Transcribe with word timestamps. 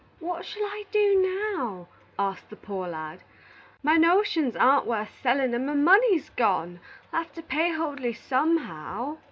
"What 0.19 0.45
shall 0.45 0.63
I 0.63 0.85
do 0.91 1.55
now?" 1.55 1.87
asked 2.17 2.49
the 2.49 2.55
poor 2.55 2.87
lad. 2.87 3.19
"My 3.83 3.97
notions 3.97 4.55
aren't 4.55 4.87
worth 4.87 5.11
selling, 5.21 5.53
and 5.53 5.67
my 5.67 5.75
money's 5.75 6.31
gone. 6.31 6.79
I'll 7.13 7.21
have 7.21 7.33
to 7.33 7.43
pay 7.43 7.71
Hoadley 7.73 8.13
somehow." 8.13 9.17